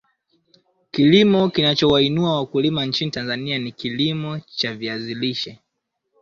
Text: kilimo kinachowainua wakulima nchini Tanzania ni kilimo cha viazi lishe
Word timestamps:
kilimo 0.91 1.49
kinachowainua 1.49 2.35
wakulima 2.37 2.85
nchini 2.85 3.11
Tanzania 3.11 3.57
ni 3.59 3.71
kilimo 3.71 4.39
cha 4.39 4.75
viazi 4.75 5.15
lishe 5.15 5.59